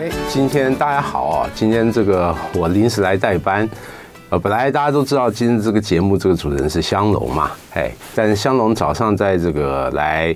[0.00, 1.50] 哎，今天大家好啊！
[1.54, 3.68] 今天这个我临时来代班，
[4.30, 10.34] 呃，本来大家都知道今天这个节目这个主人是香龙嘛，哎，但是香龙早上在这个来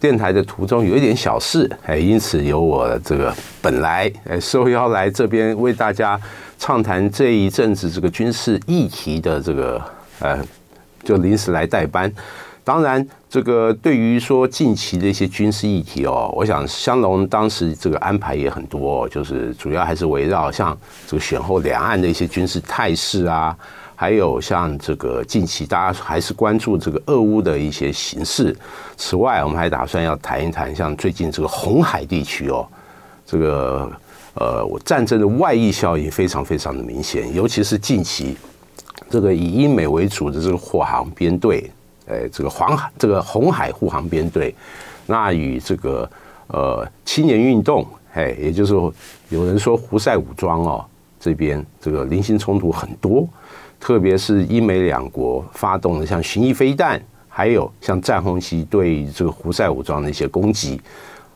[0.00, 6.18] 电台的途中有一点小事，哎，因此由我这个本来哎受邀来这边为大家
[6.58, 9.78] 畅谈这一阵子这个军事议题的这个
[10.20, 10.38] 呃，
[11.04, 12.10] 就临时来代班。
[12.64, 20.76] 当然，这个对于说近期的一些军事议题哦，我想香龙当时这个安排也很多，就是主要还是围绕像
[21.08, 23.56] 这个选后两岸的一些军事态势啊，
[23.96, 28.56] 还有像这个近期大家还是关注这个俄乌的一些形势。
[28.96, 32.64] 此外，我们还打算要谈一谈像最近这个红海地区哦，
[33.26, 33.90] 这个
[34.34, 38.36] 呃，战争的外溢效应非常非常的明显，尤其是近期
[39.10, 41.68] 这个以英美为主的这个护航编队。
[42.06, 44.54] 哎，这个黄海，这个红海护航编队，
[45.06, 46.08] 那与这个
[46.48, 48.92] 呃青年运动，哎，也就是说
[49.28, 50.84] 有人说胡塞武装哦，
[51.20, 53.26] 这边这个零星冲突很多，
[53.78, 60.80] 特别是英美两国发动的像巡弋飞弹，还有像战轰机对这个胡塞武装的一些攻击，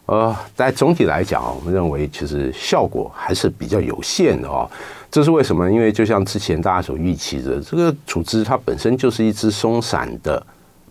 [0.07, 4.69] 呃，但总体来讲，我们认为其实效果还是比较有限的哦。
[5.11, 5.71] 这是为什么？
[5.71, 10.45] 因为就像之前大家所预期的，这个组织它本身就是一支松散的。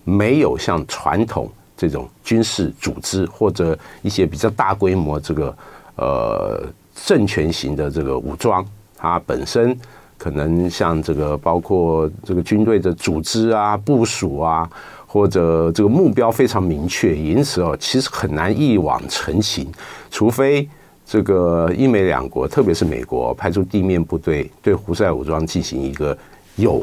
[0.05, 5.57] 没有像传统这种军事组织或者一些比较大规模这个
[5.97, 6.63] 呃
[6.95, 9.77] 政权型的这个武装，它本身
[10.17, 14.69] 可能像这个包括这个军队的组织啊、部署啊，
[15.05, 19.69] 或者这个目标非常明确，因此哦，其实很难一网成擒，
[20.09, 20.67] 除非
[21.05, 26.17] 这个英美两国，特别是美国派出地面部队对胡塞武装进行一个
[26.55, 26.81] 有。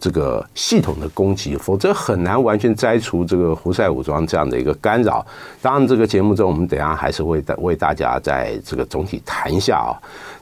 [0.00, 5.24] 这个系统的攻击，否则很难完全摘除这个胡塞武装这样的一个干扰。
[5.60, 9.92] 当然，这个节目中我们等下还是会为大家在这个总体谈一下啊。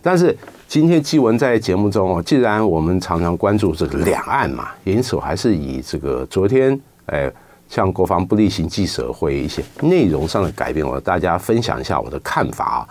[0.01, 0.35] 但是
[0.69, 7.29] 今天继文在节目中哦，既然我们常常关注这个两岸嘛，因此我还是以这个昨天哎，
[7.69, 12.89] 向国防部例行记者会一些内容上的改变，我大家分享一下我的看法啊。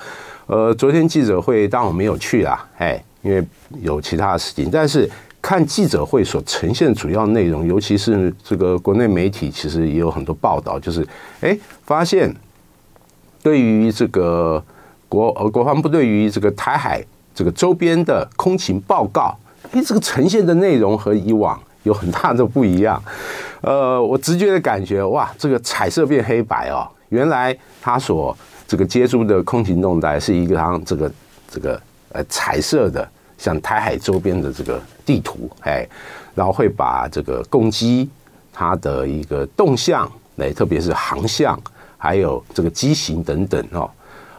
[0.47, 3.42] 呃，昨天记者会当然我没有去啊，哎，因为
[3.81, 5.09] 有其他的事情，但是。
[5.47, 11.08] 看记者会所呈现主要内容，尤其是这个国内媒体，其实也有很多报道，就是
[11.40, 12.35] 哎，发现
[13.41, 14.62] 对于这个
[15.07, 17.02] 国呃国防部对于这个台海
[17.34, 19.34] 这个周边的空情报告，
[19.72, 23.02] 哎，这个呈现的内容和以往有很大的不一样。
[23.62, 28.38] 呃，我直觉的感觉，哇，这个彩色变黑白哦，原来他所
[28.68, 31.12] 这个接触的空情动态是一个这个
[31.50, 31.81] 这个
[32.12, 33.09] 呃彩色的。
[33.38, 35.88] 像台海周边的这个地图，哎，
[36.34, 38.09] 然后会把这个攻击
[38.52, 41.59] 它的一个动向，哎，特别是航向，
[41.98, 43.90] 还有这个机型等等哦，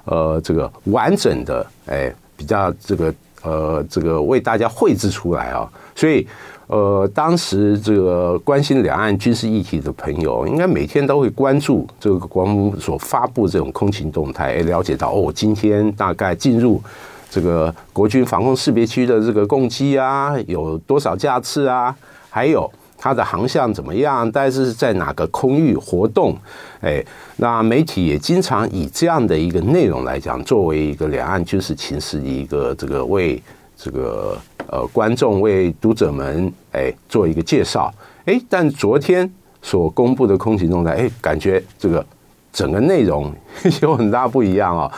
[0.04, 5.70] 呃，这个完整的，哎，比较这个呃，这个为大家绘制出来啊。
[5.94, 6.26] 所以，
[6.66, 16.82] 呃，当时这个关心两岸军事议题的朋友，应该每天都会关注这个国防部所发布这种空情动态，哎，了解到哦，今天大概进入。
[17.30, 21.94] 这个国军防空识别区的这个攻击啊，有多少架次啊？
[22.30, 24.30] 还有它的航向怎么样？
[24.32, 26.36] 但是在哪个空域活动？
[26.80, 27.04] 哎，
[27.36, 33.42] 那媒体也经常以这样的一个内容来讲，作为一个两岸军事情势的一个这个为
[33.76, 37.92] 这个呃观众为读者们哎做一个介绍。
[38.24, 39.30] 哎，但昨天
[39.62, 42.04] 所公布的空情动态，哎，感觉这个
[42.52, 43.32] 整个内容
[43.82, 44.90] 有很大不一样啊。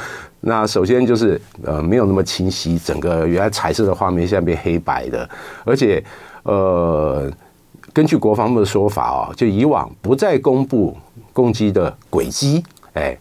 [0.43, 5.29] 那首先就是呃没有那么清晰，整个原来彩色的画面现在变黑白的，
[5.65, 6.03] 而且
[6.45, 7.31] 呃
[7.93, 10.97] 根据国防部的说法哦，就以往不再公布
[11.35, 12.65] 攻击的轨迹，
[12.95, 13.15] 哎，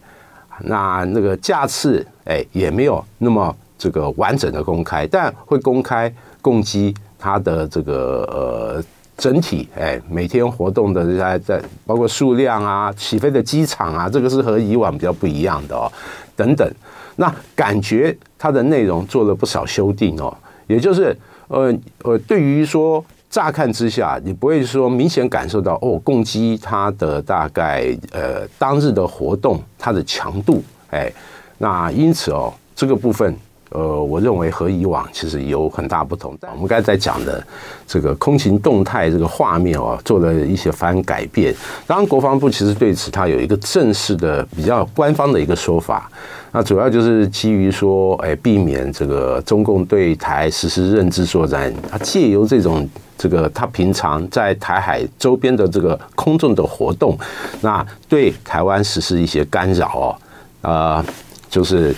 [0.62, 8.84] 那那个架次哎也没有那么这个完整的公开，但会公开攻击它的这个呃
[9.18, 15.92] 整体哎每天活动的在在包括数量啊起飞的机场啊，这个是和以往比较不一样的哦，
[16.38, 16.72] 等等。
[17.20, 20.34] 那感觉它的内容做了不少修订哦，
[20.68, 21.14] 也就是
[21.50, 31.12] 呃呃，对于说乍看之下，你不会说明显感受到哦，攻击它的大概呃当日的活动它的强度，哎，
[31.58, 33.36] 那因此哦，这个部分。
[33.70, 36.36] 呃，我认为和以往其实有很大不同。
[36.40, 37.44] 但我们刚才讲的
[37.88, 41.54] 这个空情动态这个画面哦，做了一些番改变。
[41.86, 46.10] 当然，国防部其实对此它有一个正式的、比较官方的一个说法。
[46.52, 52.90] 那主要就是基于说，哎，避免这个中共对台实施认知作战，它借由这种
[53.20, 57.16] 这个它平常在台海周边的这个空中的活动，
[57.62, 60.18] 那对台湾实施一些干扰
[60.64, 61.06] 哦，啊，
[61.52, 61.96] 就是。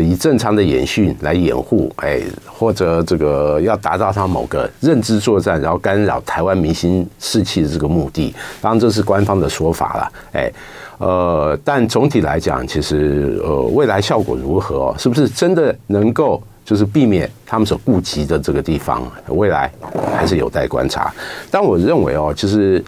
[0.00, 10.52] 以正常的演训来掩护，哎，或者这个要达到他某个认知作战，然后干扰台湾民心士气的这个目的，当然这是官方的说法了，哎，
[10.98, 14.94] 呃，但总体来讲，其实呃，未来效果如何？
[14.98, 19.02] 是不是真的能够就是避免他们所顾及的这个地方？
[19.28, 19.70] 未来
[20.16, 21.12] 还是有待观察。
[21.50, 22.82] 但我认为哦，就是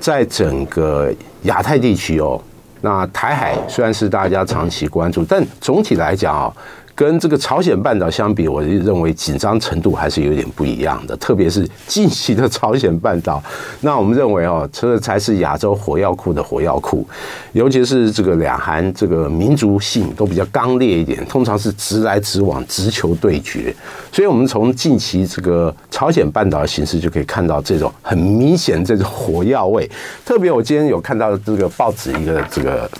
[0.00, 1.12] 在整个
[1.42, 2.40] 亚太地区哦。
[2.82, 6.52] 那台海虽然是大家长期关注，但总体来讲啊。
[6.94, 11.16] 跟这个朝鲜半岛相比，我就认为紧张程度还是有点不一样的。
[11.16, 13.42] 特别是近期的朝鲜半岛，
[13.80, 17.06] 那我们认为哦，这才是亚洲火药库的火药库。
[17.52, 23.74] 尤其是这个两韩这个民族性都比较刚烈一点，通常是直来直往、直球对决。
[24.12, 29.90] 所以，我们从近期这个朝鲜半岛的形势就可以看到这种很明显这种火药味。
[30.24, 32.90] 特别，我今天有看到这个报纸一个这个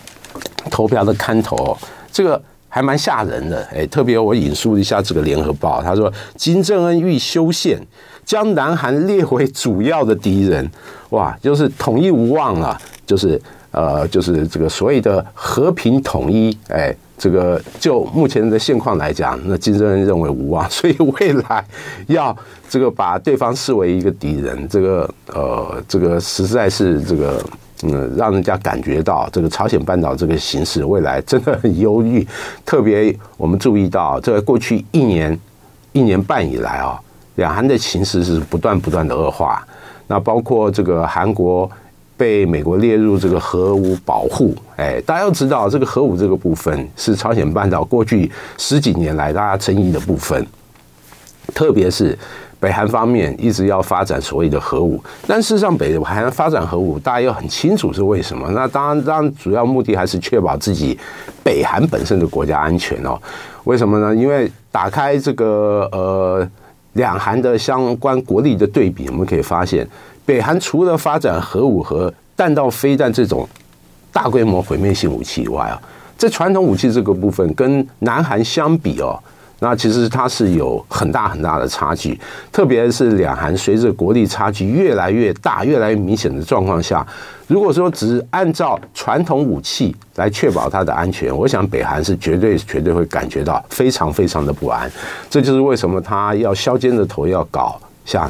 [0.70, 1.76] 投票的刊头，
[2.10, 2.42] 这个。
[2.74, 7.78] 还蛮吓人的，哎，特别我引述一下这个联合报，他说金正恩欲修宪，
[8.24, 10.66] 将南韩列为主要的敌人，
[11.10, 13.38] 哇，就是统一无望了，就是
[13.72, 21.64] 呃，就是这个所谓的和平统一，哎，这个就目前的现况来讲，那金正恩认为无望，所以未来
[22.08, 22.36] 要
[22.68, 27.40] 这个把对方视为一个敌人，这个呃，这个实在是这个。
[27.84, 32.24] 嗯，让人家感觉到这个朝鲜半岛这个形势未来真的很忧郁。
[32.64, 35.36] 特别我们注意到，这个过去一年、
[35.90, 37.00] 一年半以来啊，
[37.34, 39.66] 两韩的情势是不断不断的恶化。
[40.06, 41.68] 那包括这个韩国
[42.22, 50.46] 被美国列入这个核武保护，哎，大家要知道，这个核武这个部分是朝鲜半岛过去十几年来大家争议的部分，
[51.52, 52.16] 特别是。
[52.60, 58.48] 北韩方面一直要发展所谓的核武，但事实上，北韩发展核武，大家又很清楚是为什么？
[58.52, 60.96] 那当然，当然主要目的还是确保自己
[61.42, 63.20] 北韩本身的国家安全哦。
[63.64, 64.14] 为什么呢？
[64.14, 66.48] 因为打开这个呃
[66.94, 69.86] 两韩的相关国力的对比，我们可以发现，
[70.24, 73.48] 北韩除了发展核武和弹道飞弹这种
[74.12, 75.80] 大规模毁灭性武器以外啊，
[76.16, 79.18] 在传统武器这个部分，跟南韩相比哦。
[79.62, 82.18] 那其实它是有很大很大的差距，
[82.50, 87.06] 特别是两韩随着国力差距越来越大、越来越明显的状况下，
[87.46, 94.90] 如果说只按照传统武器来确保它的安全，我想北韩是绝对绝对会感觉到非常非常的不安。
[95.30, 98.28] 这就是为什么他要削尖着头要搞像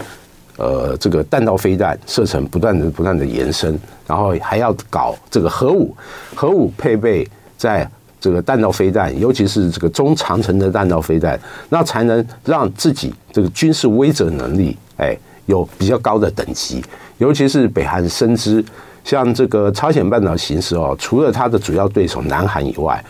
[0.58, 5.96] 呃这个弹道飞弹射程不断的不断的延伸，然后还要搞这个核武，
[6.34, 7.26] 核武配备
[7.56, 7.90] 在。
[8.22, 11.38] 这个弹道飞弹，尤其是这个中长程的弹道飞弹，
[11.70, 15.12] 那才能让自己这个军事威慑能力，哎，
[15.46, 16.80] 有比较高的等级。
[17.18, 18.64] 尤其是北韩深知，
[19.02, 23.04] 像这个朝鲜半岛形势哦，除了它的主要对手南韩以外，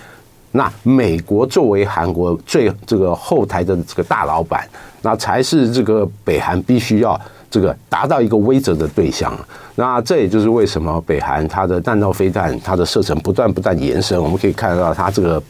[0.52, 4.66] 那美国作为韩国最这个后台的这个大老板，
[5.02, 7.20] 那才是这个北韩必须要。
[7.52, 9.38] 这个达到一个威慑的对象，
[9.74, 15.42] 那这也就是为什么北韩它的弹道飞弹它的射程不断不断延伸，我们可以看到它这个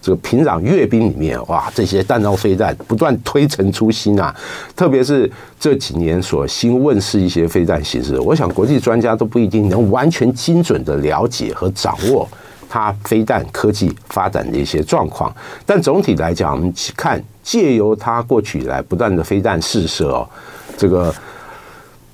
[0.00, 4.32] 这个平壤阅兵里面，哇，这些弹道飞弹不断推陈出新啊！
[4.76, 12.28] 特别是这几年所新问世一些飞弹形式，我想国际专家都不一定能完全精准的了解和掌握
[12.68, 15.34] 它飞弹科技发展的一些状况，
[15.66, 20.28] 但总体来讲，我们去看借由它过去以来不断的飞弹试射哦，
[20.76, 21.12] 这个。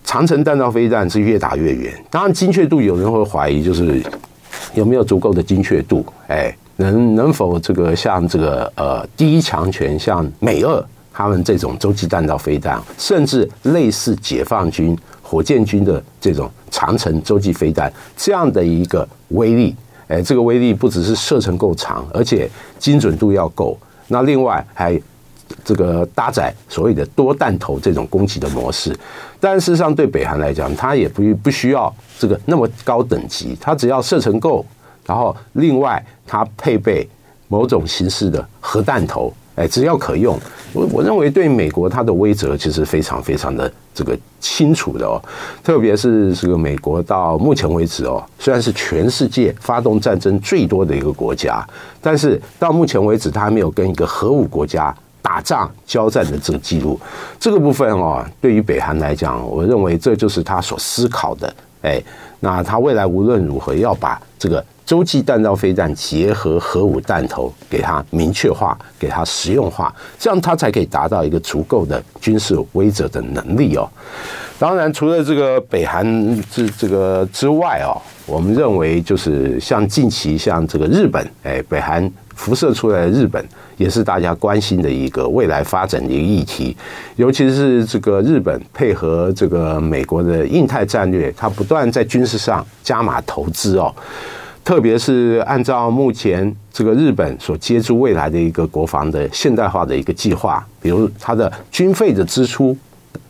[0.07, 4.01] 长程弹道飞弹是越打越远，当然精确度有人会怀疑，就是
[4.73, 6.07] 有没有足够的精确度？
[6.29, 10.83] 哎，能能否这个像这个呃第一强权像美俄
[11.13, 19.75] 他们这种洲际弹道飞弹，甚至类似解放军火箭军的这种长程洲际飞弹这样的一个威力？
[20.07, 22.49] 哎，这个威力不只是射程够长，而且
[22.79, 23.77] 精准度要够。
[24.07, 24.99] 那另外还。
[25.65, 28.97] 这个搭载所谓的多弹头这种攻击的模式，
[29.39, 34.65] 但事实上对北韩来讲，它也不不需要这个那么高等级，它只要射程够，
[35.07, 37.09] 然后另外它配备
[37.49, 40.39] 某种形式的核弹头，哎，只要可用，
[40.73, 45.23] 我我认为对美国它的威则其实非常非常的这个清楚的哦，
[45.63, 51.65] 特别是这个美国到目前为止哦，虽然是全世界发动战争最多的一个国家，
[52.01, 54.95] 但是到目前为止，它还没有跟一个核武国家。
[55.27, 57.01] 打仗交战的这个记录，
[57.41, 61.53] 这个部分哦，对于北韩来讲，我认为这就是他所思考的。
[61.83, 62.01] 哎，
[62.39, 73.89] 那他未来无论如何要把这个洲际弹道飞弹结合核武弹头给它明确化，给它实用化，这样他才可以达到一个足够的军事威慑的能力哦。
[74.61, 76.07] 当然，除了这个北韩
[76.49, 83.45] 这这个之外哦，我们认为就是像近期像这个日本，哎，北韩辐射出来的日本，
[83.77, 86.77] 也是大家关心的一个未来发展的一个议题。
[87.17, 93.95] 尤其是这个日本配合这个美国的印太战略，它不断在军事上加码投资哦。
[94.65, 102.77] 特别是按照目前这个日本所接触未来的一个国防的现代化的一个计划，比如它的军费的支出，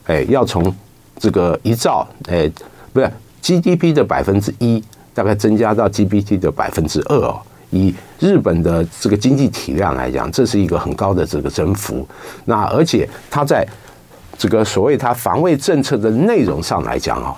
[0.04, 0.74] 哎，要从
[1.18, 2.50] 这个一兆，哎，
[2.90, 3.10] 不是
[3.42, 7.38] GDP 的百分之一，大概增加到 GPT 的百分之二哦。
[7.70, 12.06] 以日本的这个经济体量来讲，这是一个很高的这个增幅。
[12.44, 13.66] 那而且它在
[14.38, 17.37] 这个所谓它防卫政策的内容上来讲啊，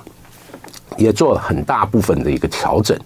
[0.96, 2.98] 也做了很大部分的一个调整。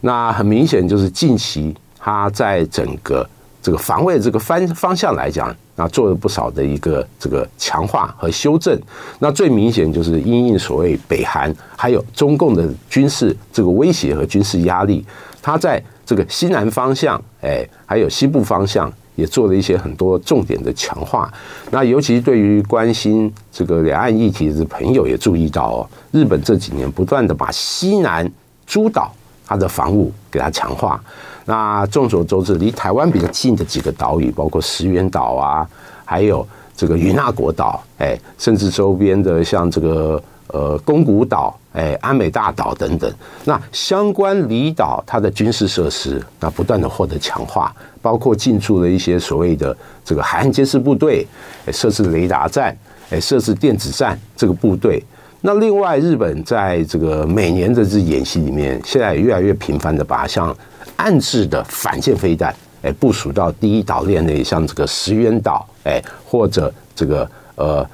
[0.00, 3.28] 那很明显就是近期它在整个
[3.62, 8.78] 这个防卫这个方方向来讲，啊，做了不少的一个这个强化和修正。
[9.18, 15.04] 那最明显就是因应所谓北韩还有中共的军事这个威胁和军事压力，
[15.40, 21.32] 它在这个西南方向，哎，还有西部方向也做了一些很多重点的强化。
[21.70, 28.30] 那尤其对于关心这个两岸议题的朋友也注意到哦，日本这几年不断的把西南
[28.66, 29.12] 诸岛。
[29.46, 30.98] 它的防务给它强化。
[31.44, 35.68] 那众所周知，离台湾比较近的几个岛屿，包括石垣岛啊，
[36.02, 40.20] 还有这个与那国岛，哎，甚至周边的像这个
[40.54, 43.12] 呃宫古岛、哎安美大岛等等。
[43.44, 51.26] 那相关离岛它的军事设施，那不断的获得强化，包括进驻了一些所谓的这个海岸监视部队，
[51.66, 52.74] 哎，设置雷达站，
[53.10, 55.02] 哎，设置电子战这个部队。
[55.40, 60.56] 那另外，日本在这个每年的这演习里面，现在也越来越频繁的把像
[60.96, 67.84] 暗置的反舰飞弹，哎，部署到第一岛链内，像这个石垣岛，哎，或者这个呃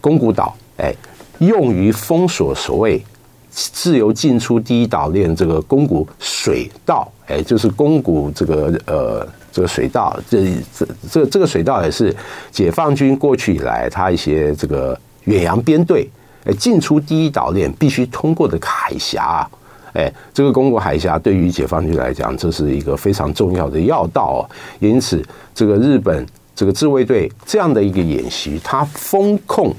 [0.00, 0.92] 宫古岛，哎，
[1.38, 3.02] 用于封锁所谓
[3.50, 10.44] 自由进出第一岛链这个宫古水道，哎，就是宫古这个呃这个水道，这
[10.76, 12.14] 这这这个水道也是
[12.50, 16.08] 解放军过去以来他一些这个远洋编队。
[16.44, 19.50] 哎，进出第一岛链必须通过的海峡啊，
[19.94, 24.48] 哎，这个宫古海峡对于解放军来讲，这是一个非常重要的要道。
[24.78, 25.20] 因此，
[25.52, 26.24] 这个日本
[26.56, 29.72] 这个自卫队这样的一个演习，它封控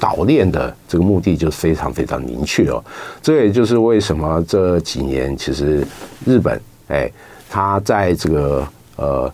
[0.00, 2.82] 岛链的这个目的就是非常非常明确哦。
[3.20, 5.86] 这也就是为什么这几年其实
[6.24, 6.58] 日本
[6.88, 7.10] 哎，
[7.50, 9.30] 它在这个呃。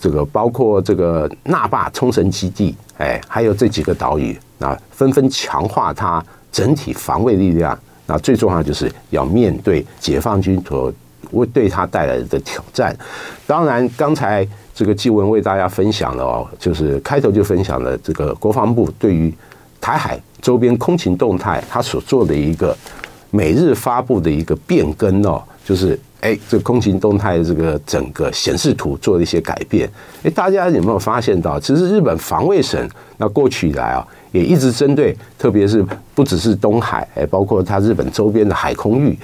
[0.00, 7.76] 这个包括这个那霸冲绳基地，哎，还有这几个岛屿，那纷纷强化它整体防卫力量。
[8.06, 10.94] 那最重要就是要面对解放军所
[11.32, 12.96] 为对它带来的挑战。
[13.44, 14.46] 当然，刚才
[14.82, 19.32] 这个继文为大家分享了哦，就是开头就分享了这个国防部对于
[19.80, 22.76] 台海周边空情动态，它所做的一个
[23.30, 25.96] 每日发布的一个变更哦，就是。
[26.22, 29.90] 哎，这空情动态这个整个显示图做了一些改变。
[30.22, 35.84] 哎，大家有没有发现到，其实日本防卫省那过去以来啊，也一直针对，特别是
[36.14, 39.18] 不只是东海，哎，包括它日本周边的海空域，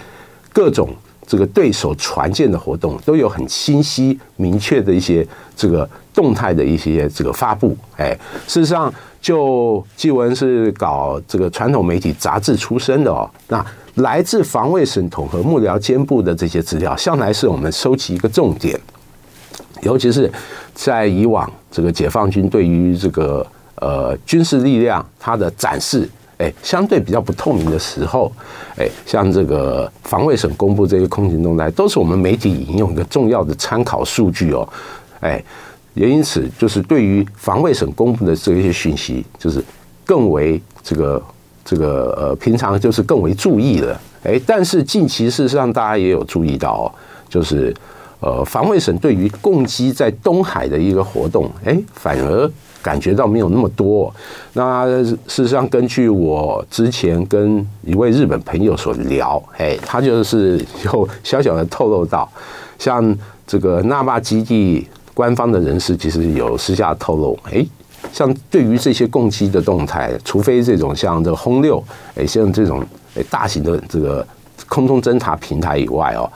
[0.53, 0.89] 各种
[1.29, 7.77] 这个对手船舰的活动，都有很清晰明确的一些这个动态的一些这个发布。
[7.99, 8.19] 哎，
[8.49, 13.65] 事实上，就纪文是搞这个传统媒体杂志出身的哦，那。
[13.99, 18.79] 来自防卫省统合幕僚监部的这些资料，向来是我们收集一个重点。
[19.83, 20.31] 尤其是
[20.73, 23.45] 在以往这个解放军对于这个
[23.75, 26.09] 呃军事力量它的展示，
[26.39, 28.33] 哎，相对比较不透明的时候，
[28.77, 34.69] 哎，像这个防卫省公布这些空情动态，都是我们媒体引用一个重要的参考数据哦。
[35.21, 35.43] 哎，
[35.95, 39.63] 也因此，就是对于防卫省公布的这一些讯息，就是
[40.05, 41.23] 更为这个。
[41.65, 46.91] 这个呃，平常就是更为注意了，哎，但是近期事实上大家也有注意到，
[47.29, 47.77] 就是
[48.21, 52.51] 呃，防卫省对于共机在东海的一个活动，哎，反而
[52.83, 54.13] 感觉到没有那么多。
[54.53, 62.29] 那事实上，根据我之前跟一位日本朋友所聊，哎，他就是有小小的透露到，
[62.79, 63.17] 像
[63.47, 67.67] 这个那霸基地官方的人士其实有私下透露，哎。
[68.13, 71.83] 像对于这些攻击的动态，除非这种像这个轰六，
[72.15, 72.83] 哎，像这种
[73.17, 74.27] 哎大型的这个
[74.69, 76.31] 空中侦察平台以外哦，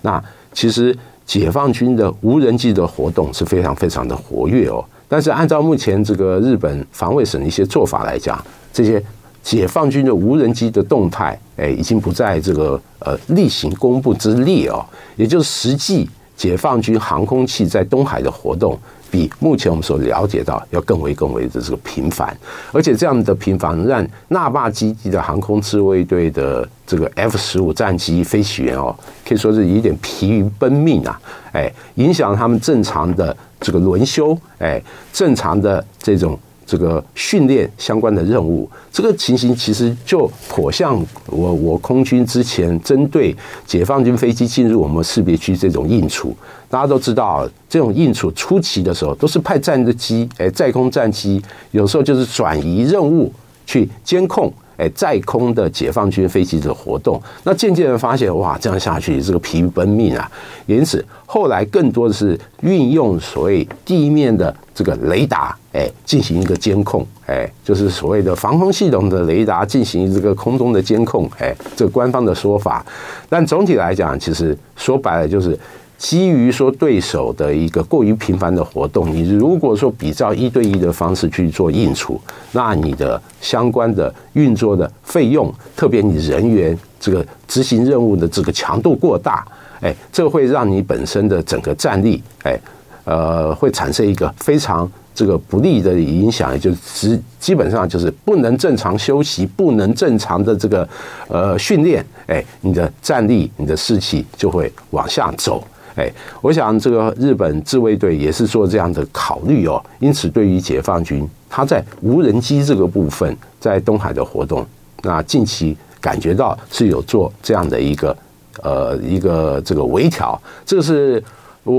[0.00, 4.82] 那其实解放军的无人机的活动是非常非常的活跃哦。
[5.08, 8.38] 但是按照目前这个日本防卫省的一些做法来讲，
[8.72, 9.02] 这些
[9.42, 14.84] 解放军的无人机的动态，哎，已经不在这个呃例行公布之列哦，
[15.16, 18.78] 也就是实际解放军航空器在东海的活动。
[19.10, 22.36] 比目前我们所了解到要更为更为的这个频繁，
[22.72, 28.94] 而且这样的频繁让纳霸基地的航空自卫队的这个 F 十五战机飞行员哦，
[29.26, 31.20] 可以说是有点疲于奔命啊，
[31.52, 36.38] 哎，影响他们正常的这个轮休，哎，正常的这种。
[36.68, 43.34] 这个训练相关的任务，这个情形其实就颇像我我空军之前针对
[43.66, 46.36] 解放军飞机进入我们识别区这种应处。
[46.68, 53.32] 大家都知道，这种应处初期的时候，都是派战斗机，哎，在空战机，有时候就是转移任务
[53.64, 54.52] 去监控。
[54.78, 60.30] 哎，在空的解放军飞机的活动，那渐渐的发现，哇，这样下去这个疲于奔命啊。
[60.66, 72.86] 因此，后来更多的是运用所谓地面的这个雷达，哎，进行一个监控，哎，就是所谓的防空系统的雷达进行这个空中的监控，哎，这个官方的说法。
[73.28, 75.58] 但总体来讲，其实说白了就是。
[75.98, 82.20] 基于说对手的一个过于频繁的活动，你如果说比照一对一的方式去做应处，
[82.52, 89.44] 那你的相关的运作的费用，特别你人员这个执行任务的这个强度过大，
[89.80, 92.56] 哎，这会让你本身的整个战力，哎，
[93.02, 100.88] 呃，会产生一个非常这个不利的影响，就是基本上就是不能正常休息，不能正常的这个
[101.26, 105.60] 呃训练，哎，你的战力、你的士气就会往下走。
[105.98, 106.08] 哎，
[106.40, 114.64] 我想这个日本自卫队也是做这样的考虑哦，因此对于解放军，他在无人机这个部分在东海的活动，
[115.02, 118.16] 那近期感觉到是有做这样的一个
[118.62, 121.20] 呃一个这个微调，这是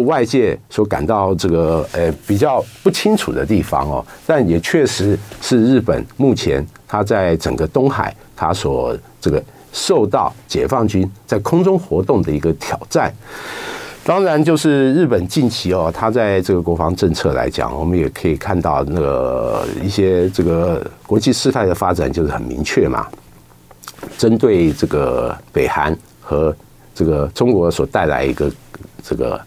[0.06, 13.14] 外界所感到这个呃比较不清楚的地方哦，但也确实是日本目前他在整个东海他所这个受到解放军在空中活动的一个挑战。
[14.06, 23.06] 当然，就是日本近期哦，它在这个国防政策来讲，我们也可以看到那个一些这个国际事态的发展就是很明确嘛。
[24.18, 26.56] 针对这个北韩和
[26.96, 28.52] 这个中国所带来一个
[29.04, 29.40] 这个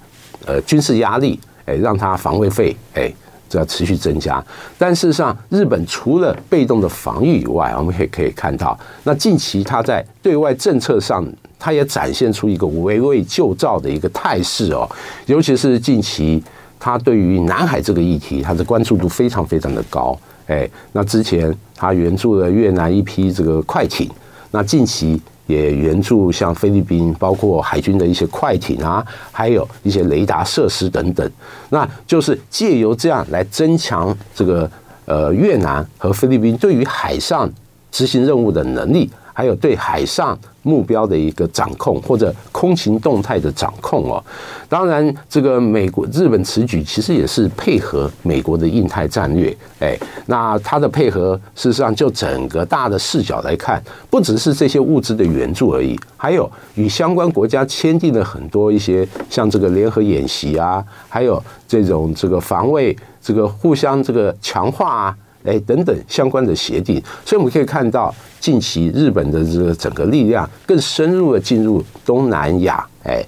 [0.47, 3.13] 呃军事压力，哎，让它防卫费哎
[3.49, 4.45] 这要持续增加。
[4.79, 11.27] 但事实上，日本除了被动的防御以外，我们也可以看到，那近期它在对外政策上。
[11.65, 14.85] 它也展现出一个围魏救赵的一个态势哦，
[15.27, 16.43] 尤其是近期，
[16.77, 20.19] 他对于南海这个议题，他的关注度非常非常的高。
[20.49, 24.11] 哎，那之前他援助了越南一批这个快艇，
[24.51, 31.31] 那近期也援助像菲律宾，包括海军的一些快艇啊，还有一些雷达设施等等，
[31.71, 34.69] 那就是借由这样来增强这个
[35.05, 37.49] 呃越南和菲律宾对于海上
[37.93, 39.09] 执行任务的能力。
[39.35, 44.23] 还有对海上目标的一个掌控，或者空情动态的掌控哦。
[44.69, 49.55] 当然，这个美国、日本此举其实也是配合美国的印太战略。
[49.81, 49.97] 哎，
[50.27, 65.17] 那它的配合，事实上就整个大的视角来看，不只是这些物资的援助而已，还有与相关国家签订了很多一些像这个联合演习啊，还有这种这个防卫、这个互相这个强化啊。
[65.45, 72.87] 哎，等等相关的协定，所以我们可以看到，近期日本的这个整个力量更深入的进入东南亚。
[73.05, 73.21] 哎，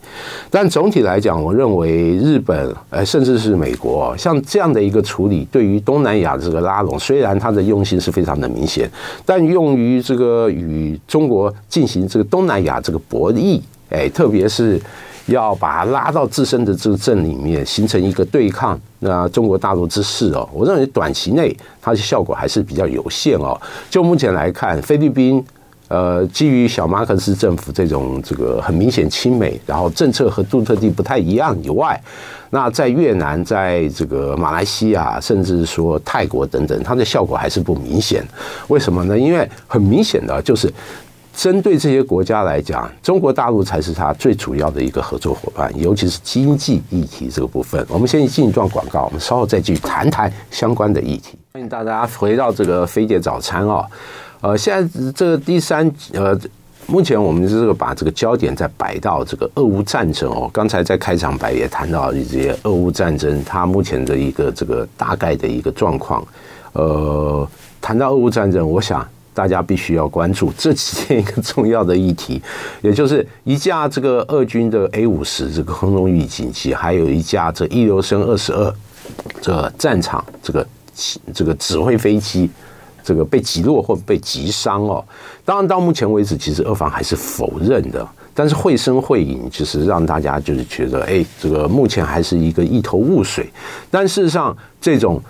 [0.50, 8.88] 但总体来讲，我认为日本，哎，甚至是美国，像这样的一个处理，对于东南亚这个拉拢，虽然它的用心是非常的明显，
[9.27, 14.81] 但用于这个与中国进行这个东南亚这个博弈，哎，特别是。
[15.27, 20.49] 要把它拉到自身的这个阵里面，形成一个对抗那中国大陆之势哦。
[20.53, 23.59] 我认为短期内它的效果还是比较有限哦。
[23.89, 25.43] 就目前来看，菲律宾
[25.89, 31.99] 呃，基于小马克思政府这种这个很明显亲美，然后政策和杜特地不太一样以外，
[32.51, 38.23] 那在越南、在这个马来西亚，甚至说泰国等等，它的效果还是不明显。
[38.69, 39.19] 为什么呢？
[39.19, 40.73] 因为很明显的就是。
[41.37, 47.85] 针对这些国家来讲，中国大陆才是他最主要的一个合作伙伴，尤其是经济议题这个部分。
[47.88, 51.37] 我们先进一段广告，我们稍后再继续谈谈相关的议题。
[51.53, 53.85] 欢迎大家回到这个飞姐早餐哦。
[54.40, 56.38] 呃，现在这个第三呃，
[56.87, 60.49] 目前我们这个把这个焦点再摆到这个俄乌战争哦。
[60.53, 66.25] 刚才在开场白也谈到这些俄乌战争，它目前的一个这个大概的一个状况。
[66.75, 67.47] 呃，
[67.81, 69.07] 谈到俄乌战争，我想。
[69.35, 72.40] 大家必须要关注这几天一个重要的议题，
[72.81, 78.73] 也就是一架这个俄军的 A 五十这个空中预警机，还有一架这伊留申二十二
[79.42, 80.66] 这战场这个
[81.35, 82.49] 这个指挥飞机，
[83.03, 85.05] 这个被击落或被击伤哦。
[85.44, 88.09] 当然，到目前为止，其实俄方还是否认的。
[88.33, 93.49] 但是绘声绘影，就是让大家就是觉得，哎，这个目前还是一个一头雾水。
[93.90, 95.20] 但事实上，这种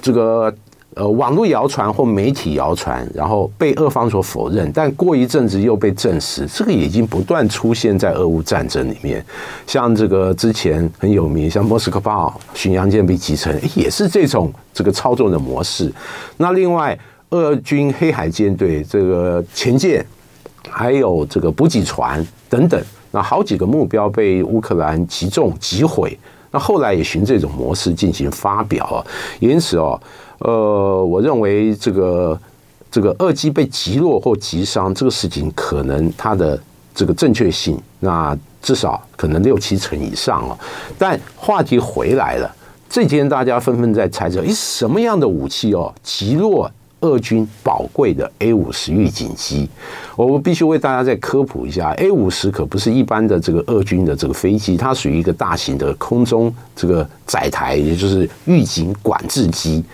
[0.00, 0.54] 这个。
[0.94, 9.24] 呃，网络谣传或媒体谣传，然后被俄方所否认，但过一阵子又被证实，这个已经不断出现在俄乌战争里面。
[9.66, 15.92] 像这个之前很有名，像莫斯科号巡洋舰被击沉，也是这种这个操纵的模式。
[16.36, 16.96] 那另外，
[17.30, 20.06] 俄军黑海舰队这个前舰，
[20.68, 22.80] 还有这个补给船等等，
[23.10, 26.16] 那好几个目标被乌克兰击中击毁。
[26.52, 29.04] 那后来也循这种模式进行发表，
[29.40, 30.00] 因此哦。
[30.44, 32.38] 呃，我认为这个
[32.90, 36.58] 这个俄机被击落或击伤这个事情，可能它的
[36.94, 40.58] 这个正确性，那至少可能六七成以上哦。
[40.98, 42.54] 但话题回来了，
[42.88, 46.70] 这几天大家纷纷在猜测，诶，什么样的武器哦击落？
[47.00, 49.68] 俄军宝贵的 A 五十预警机，
[50.16, 59.84] 我必须为大家再科普一下，A 五十可不是一般的这个俄军的这个飞机，它属于一个大型的空中这个载台，也就是预警管制机。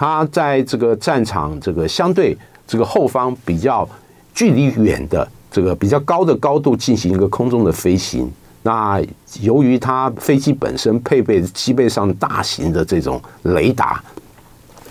[0.00, 2.36] 它在这个战场这个相对
[2.68, 3.86] 这个后方比较
[4.32, 8.30] 距离远的这个比较高的高度进行一个空中的飞行。
[8.62, 9.02] 那
[9.40, 14.00] 由于它飞机本身配备机背上大型的这种雷达。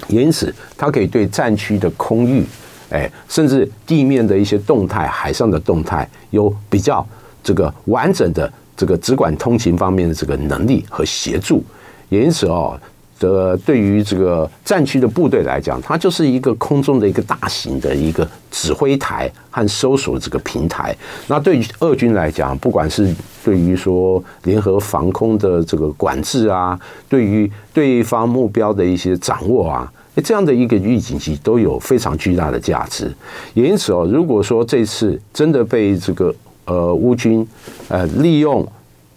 [0.10, 2.43] 因此，它可以对战区的空域，
[2.89, 7.06] 哎，甚至地面的一些动态、海上的动态，有比较
[7.41, 11.63] 这个完整的这个直管通勤方面的这个能力和协助。
[12.10, 12.78] 因此哦。
[13.19, 20.95] 这对于这个战区的部队来讲，它就是一个空中的一个大型的一个指挥台和搜索这个平台。
[21.27, 29.91] 那对于俄军来讲，不管是对于说联合防空的这个管制啊，对于对方目标的一些掌握啊，
[30.23, 33.12] 这样的一个预警机都有非常巨大的价值。
[33.56, 36.34] 也因此哦，如果说这次真的被这个
[36.65, 37.47] 呃乌军
[37.88, 38.67] 呃利用。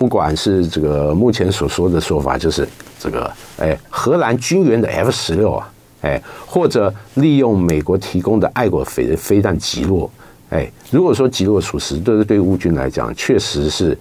[0.00, 2.66] 不管是这个目前所说的说法，就是
[2.98, 10.10] 这个哎，荷兰军援的 F 十六啊，哎，或者利用美国提供的爱国飞飞弹击落，
[10.48, 13.94] 哎，如果说击落属实，对对乌军来讲，确实是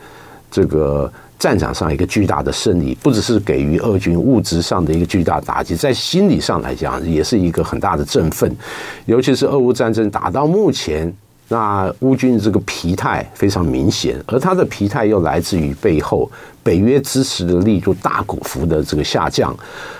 [0.50, 8.50] 这个战场上一个巨大的胜利，不只是给予俄军物质上的一个巨大打击，在心理上来讲，也是一个很大的振奋，
[9.06, 11.14] 尤其是俄乌战争打到目前。
[11.52, 16.30] 那乌军的这个疲态非常明显，而他的疲态又来自于背后
[16.62, 19.56] 北约支持的力度大股幅的这个下降。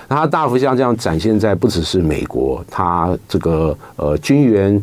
[0.06, 4.80] 那它大幅下降展现在不只是美国，它这个呃军援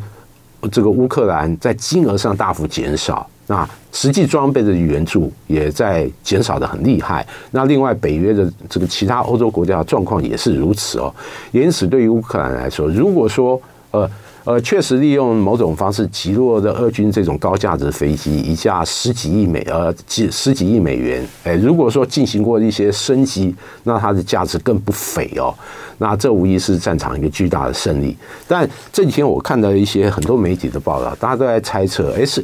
[0.70, 7.26] 这个乌克兰在金额上大幅减少，那实际装备的援助也在减少得很厉害。
[7.52, 11.14] 那另外北约的这个其他欧洲国家的状况也是如此哦。
[11.54, 14.10] 因此，对于乌克兰来说，如果说呃。
[14.48, 21.22] 呃，确实利用某种方式击落的俄军这种高价值飞机，一架十几亿美呃几十几亿美元。
[21.44, 25.54] 哎，如果说进行过一些升级，那它的价值更不菲哦。
[25.98, 28.16] 那这无疑是战场一个巨大的胜利。
[28.48, 32.42] 但这几天我看到一些很多媒体的报道，大家都在猜测，哎，是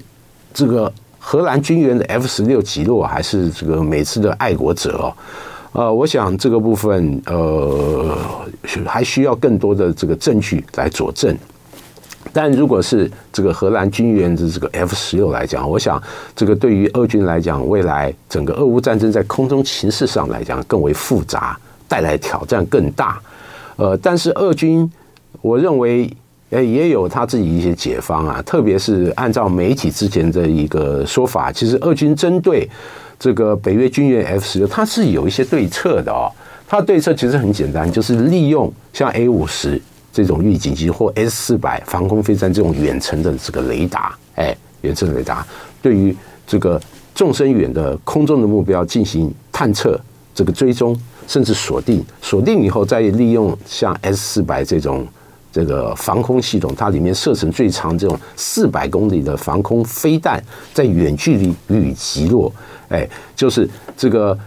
[0.54, 5.16] 这个荷兰军援的 F 十六击落，还是这个美资的爱国者哦？
[5.72, 8.14] 呃，我想这个部分呃
[8.86, 11.34] 还需要更多的这个证据来佐证。
[12.32, 16.02] 但如果是这个荷兰军援的这个 F 十六来讲，我想
[16.36, 21.58] 这个对于俄军来讲，未来整个俄乌战争在空中情势上来讲更为复杂，
[21.88, 23.20] 带来挑战更大。
[23.76, 24.90] 呃，但是俄军，
[25.42, 26.10] 我认为
[26.52, 32.70] 诶也有他自己一些解方啊，特别是按照媒体之前的一个说法，其实俄军针对
[33.20, 36.32] 这个北约军援 F 十六，它是有一些对策的哦。
[36.68, 39.80] 它对策其实很简单，就是利用像 A 五十。
[40.14, 45.46] 这种预警机或 S 四百防空飞弹这种远程的这个雷达，哎，远程雷达
[45.82, 46.80] 对于这个
[47.16, 50.00] 纵深远的空中的目标进行探测、
[50.36, 50.96] 这个追踪，
[51.28, 52.06] 甚至锁定。
[52.22, 55.08] 锁定以后，再利用像 S 四百这种
[55.52, 60.40] 这个防空系统，它里面射程最长这种四百公里的防空飞弹，
[60.76, 62.54] 在远距离予以击落。
[62.90, 64.38] 哎，就是这个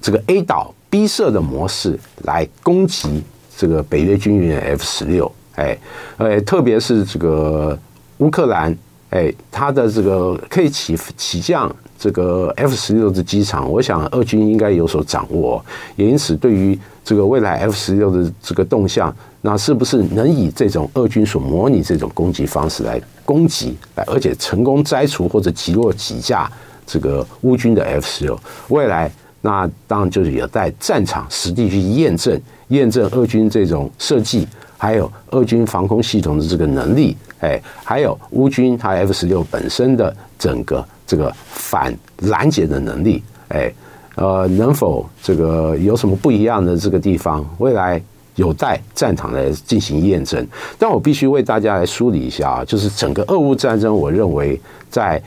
[0.00, 3.22] 这个 A 岛 B 射的模式来攻击。
[3.60, 5.76] 这个北约军援 F 十六，哎，
[6.16, 7.78] 呃，特别是这个
[8.16, 8.74] 乌克兰，
[9.10, 15.62] 哎，它的这个可以起起降这个 F 十六的机场，我想俄军应该有所掌握，
[15.96, 26.50] 也因此对于这个未来 F 十六的这个动向，那是不是能以这种俄军所模拟这种攻击方式来攻击，而且成功摘除或者击落几架
[26.86, 32.40] 这个乌军的 F 十六，未来那当然就是有在战场实地去验证。
[32.68, 34.46] 验证俄军这种设计，
[34.78, 43.74] 还有俄军防空系统的这个能力，哎，还有乌军它 F 十六本身的整个这个反拦截的能力，哎，
[44.14, 47.44] 呃，能否这个有什么不一样的这个地方？
[47.58, 48.00] 未来
[48.36, 50.46] 有待战场来进行验证。
[50.78, 55.20] 但我必须为大家来梳理一下啊，就是整个俄乌战争，我认为在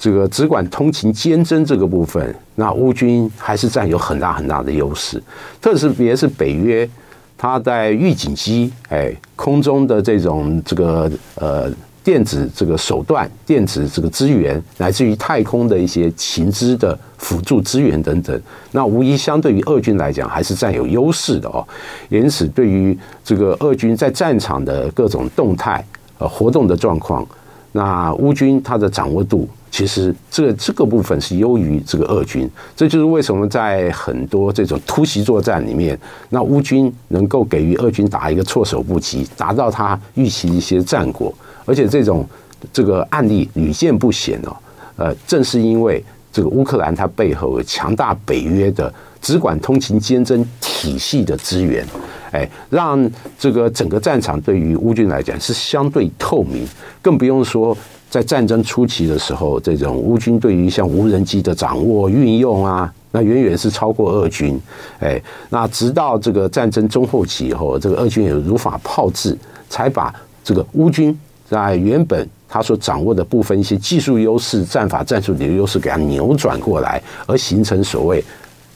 [0.00, 5.22] 这个只管通勤兼侦这个部分，那乌军还是占有很大很大的优势，
[5.60, 6.88] 特别是北约，
[7.36, 11.70] 它在预警机，哎，空中的这种这个呃。
[12.02, 18.40] 电子这个手段、电子这个资源，乃至于太空的一些情资的辅助资源等等，
[18.72, 21.62] 那无疑相对于俄军来讲还是占有优势的哦。
[22.08, 25.84] 因此，对于这个俄军在战场的各种动态、
[26.16, 27.24] 呃活动的状况，
[27.72, 32.50] 那乌军它的掌握度，其实这这个部分是优于这个俄军。
[32.76, 41.32] 这就是为什么在很多这种突袭作战里面，那乌军能够给予俄军打一个措手不及，达到他预期的一些战果。
[41.64, 42.26] 而且这种
[42.72, 44.56] 这个案例屡见不鲜哦，
[44.96, 46.02] 呃，正是因为
[46.32, 51.86] 这个乌克兰它背后有强大北约的只管通勤兼侦体系的资源，
[52.32, 56.66] 哎，让这个整个战场对于乌军来讲是相对透明，
[57.00, 57.76] 更不用说
[58.10, 64.60] 在战争初期的时候，这种乌军对于像无人机的掌握运用啊，那远远是超过俄军，
[64.98, 71.16] 哎，那直到这个战争中后期以后，这个俄军也如法炮制，才把这个乌军。
[71.48, 78.24] 在原本他所掌握的部分一些技术优势、战法战术的优势，给他扭转过来，而形成所谓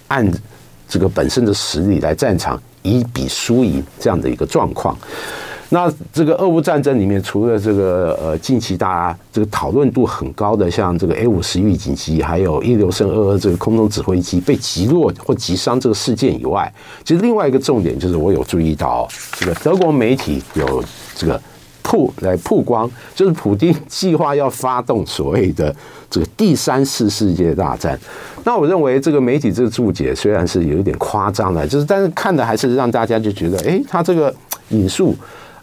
[0.08, 0.28] 按
[0.88, 4.96] 这个本身的实力来战场以比输赢这样的一个状况。
[5.70, 16.72] 那这个俄乌战争里面，除了这个呃近期大家这个讨论度很高的，像这个 A 五十预警机，还有伊留申二二这个空中指挥机被击落或击伤这个事件以外，
[17.04, 20.82] 其实另外一个重点就是我有注意到这个德国媒体有
[21.14, 21.40] 这个。
[21.86, 25.72] 曝来曝光，就是普丁计划要发动所谓的
[26.08, 27.96] 这个第三次世界大战。
[28.42, 34.34] 那我认为这个媒体这个注解虽然是有一点夸张的，就是但是看的还是让大家就觉得，哎，他这个
[34.70, 35.14] 引述，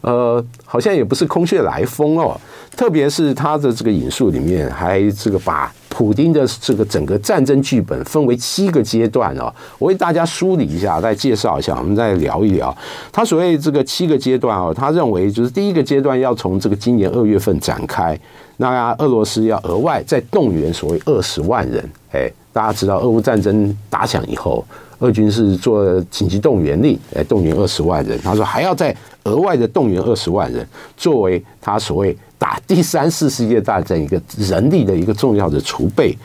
[0.01, 2.39] 呃，好像也不是空穴来风哦。
[2.75, 5.71] 特别是他的这个引述里面，还这个把。
[5.93, 12.75] 普丁的这个整个战争剧本分为七个阶段哦，我为大家梳理一下，再介绍一下，我们再聊一聊。
[13.11, 18.17] 他所谓这个七个阶段哦，他认为就是第一个阶段要从这个今年二月份展开，
[18.55, 21.87] 那俄罗斯要额外再动员所谓二十万人。
[22.13, 24.65] 哎，大家知道俄乌战争打响以后，
[25.01, 28.19] 俄军是做紧急动员令，哎，动员二十万人。
[28.21, 32.17] 他说还要再额外的动员二十万人，作为他所谓。
[32.41, 36.17] 打第三次世界大战一个人力的一个重要的储备，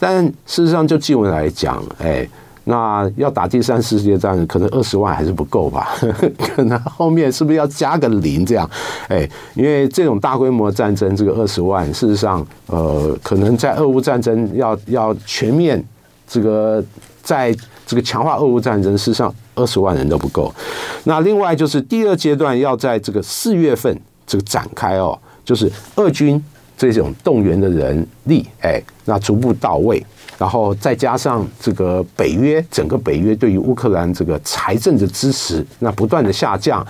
[0.00, 2.28] 但事实上就经文来讲，哎，
[2.64, 5.96] 那要打第三次世界战，可能二十万还是不够吧？
[6.56, 8.68] 可能后面是不是要加个零这样？
[9.06, 15.80] 哎，因为这种大规模战争，这个二十万，事实上，呃，可能在俄乌战争要要全面
[16.26, 16.84] 这个
[17.22, 17.54] 在
[17.90, 20.54] 这个强化俄乌战争，事实上二十万人都不够。
[21.02, 25.18] 那另外就是第二阶段要在这个四月份这个展开哦。
[25.44, 26.40] 就是俄军
[26.78, 30.00] 这种动员的人力，哎，那逐步到位，
[30.38, 36.86] 然后再加上这个北约，整个北约对于乌克兰这个财政的支持，那不断的下降。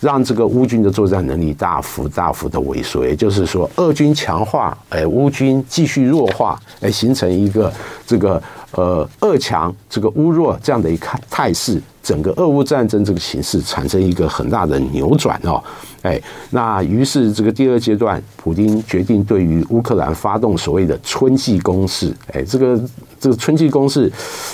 [0.00, 7.70] 让这个乌军的作战能力大幅大幅的萎缩，也就是说，俄军强化，哎，乌军继续弱化，哎，形成一个
[8.06, 15.62] 这个呃俄强这个乌弱这样的一个态势，整个俄乌战争这个形势产生一个很大的扭转哦，
[16.02, 22.80] 哎，那于是这个第二阶段，普京决定对于乌克兰发动所谓的春季攻势，哎，这个。
[23.20, 24.10] 这个春季攻势，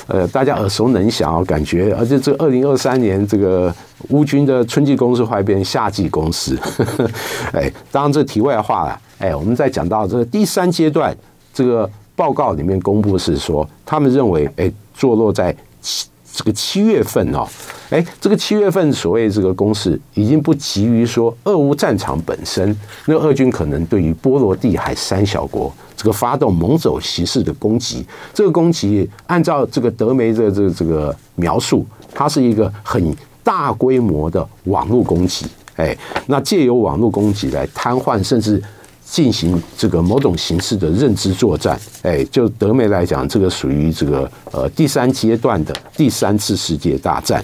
[0.08, 3.72] 呃，大家耳熟能详哦，感觉，而且这二零二三年这个
[4.08, 6.58] 乌军的春季攻势会变夏季攻势，
[7.54, 11.16] 哎，当然这题外话了，哎，我们再讲到这个第三阶段，
[11.54, 17.46] 这个报告里面公布是说，他们认为，哎，坐落在七这个七月份哦，
[17.90, 22.76] 哎，这个七月份所谓这个攻势已经不急于说俄乌战场本身，
[23.06, 25.72] 那俄军可能对于波罗的海三小国。
[25.96, 38.62] 这个发动猛走袭式的攻击，这个攻击按照这个德媒的这个这个描述，它是一个很大规模的网络攻击，哎，那借由网络攻击来瘫痪甚至
[39.08, 47.42] 进行这个某种形式的认知作战，哎，就德媒来讲，这个属于这个呃第三阶段的第三次世界大战。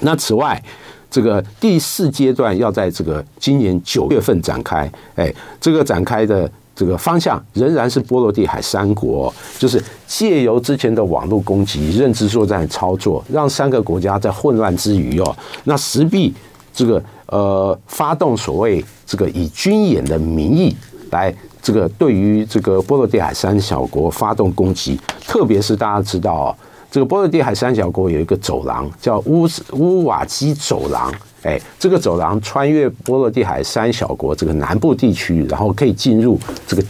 [0.00, 0.62] 那此外，
[1.10, 6.48] 这个第四阶段要在这个今年九月份展开，哎，这个展开的。
[6.72, 16.32] 这个方向仍然是波罗的海三国，就是借由之前的网络攻击、认知作战操作，让三个国家在混乱之余哦，那势必
[16.72, 20.76] 这个呃发动所谓这个以军演的名义
[21.10, 26.56] 来这个对于这个波罗的海三小国发动攻击，特别是大家知道哦，
[26.90, 36.82] 这个波罗的海三小国有一个走廊叫乌乌瓦基走廊，哎，这个走廊穿越波罗的海三小国这个南部地区，然后可以进入这个。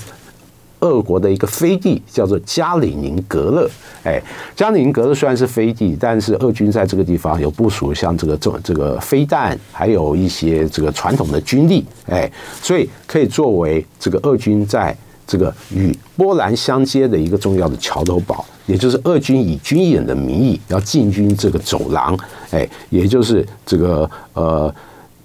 [0.80, 3.70] 俄国的一个飞地叫做加里宁格勒，
[4.04, 4.20] 哎，
[4.56, 12.30] 加里宁格勒虽然是飞地，但是俄军在这个地方有部署像这个这这个飞弹，还有一些这个传统的军力，哎，
[12.62, 22.18] 所以可以作为这个俄军在这个与波兰相接的一个重要的桥头堡，也就是俄军以军演的名义要进军这个走廊，
[22.50, 24.74] 哎，也就是这个呃，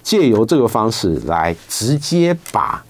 [0.02, 2.82] 借由这个方式来直接把。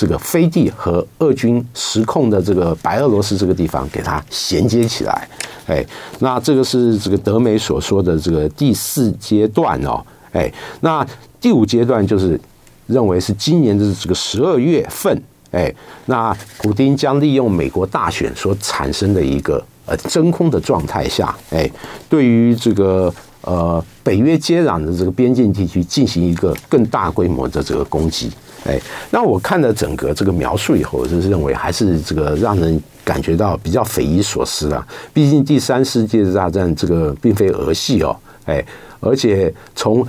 [0.00, 5.28] 这个飞地和俄军实控的这个白俄罗斯这个地方给它衔接起来，
[5.66, 5.84] 哎，
[6.20, 11.06] 那这个是这个德媒所说的这个第四阶段哦，哎，那
[11.38, 12.40] 第五阶段就是
[12.86, 15.70] 认为是今年的这个十二月份，哎，
[16.06, 21.70] 那普丁将利用美国大选所产生的一个呃真空的状态下，哎，
[22.08, 28.30] 对于这个呃北约接壤的这个边境地区进行一个更大规模的这个攻击。
[28.64, 28.78] 哎，
[29.10, 34.86] 那我看了整个这个描述以后，就是认为还是这个让人感觉到比较匪夷所思啊。
[35.14, 38.62] 毕竟第三世界大战这个并非儿戏哦，哎，
[39.00, 40.06] 而且从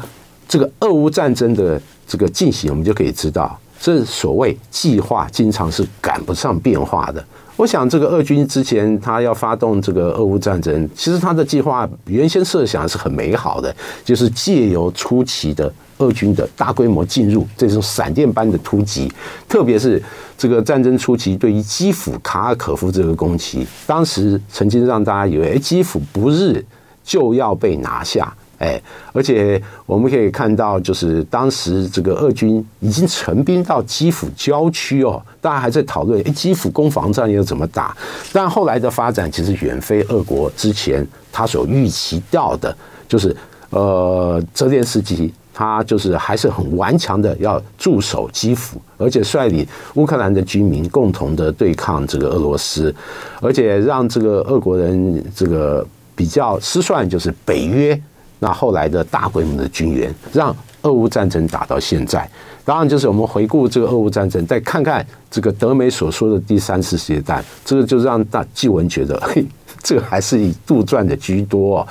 [0.49, 7.25] 这个俄乌战争的这个进行，我们就可以知道，这所谓计划经常是赶不上变化的。
[7.55, 15.71] 我想，这个俄军之前他要发动这个俄乌战争，其实他的计划原先设想是很美好的，就是借由初期的。
[16.01, 19.11] 俄军的大规模进入，这种闪电般的突击，
[19.47, 20.01] 特别是
[20.35, 26.65] 这个战争初期对于基辅、卡尔可夫这个攻击，当时曾经让大家以为，哎，基辅不日
[27.03, 28.81] 就要被拿下，哎，
[29.13, 37.95] 而且我们可以看到，就是当时这个俄军已经成兵到基辅郊区哦，大家还在讨论，哎，基辅攻防战要怎么打？
[38.33, 42.75] 但后来的发展其实远非俄国之前他所预期到的，
[43.07, 43.35] 就是
[43.69, 45.31] 呃，泽连斯基。
[45.53, 52.93] 他就是还是很顽强的要驻守基辅，而且率领乌克兰的军民共同的对抗这个俄罗斯，
[53.41, 55.85] 而且让这个俄国人这个
[56.15, 57.99] 比较失算，就是北约
[58.39, 62.29] 那后来的大规模的军援，让俄乌战争打到现在。
[62.63, 69.43] 当然，就是我们回顾这个俄乌战争，再看看这个德媒所说的第三次世界大战，这个就让大纪文觉得，嘿，
[69.83, 71.87] 这个还是以杜撰的居多哦。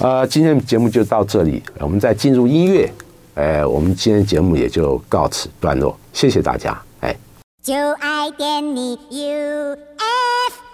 [0.00, 2.90] 呃，今天节目就到这里，我们再进入音乐。
[3.34, 6.76] 哎，我们今天节目也就告此段落，谢谢大家。
[7.00, 7.16] 哎，
[7.62, 10.65] 就爱点你 UFO。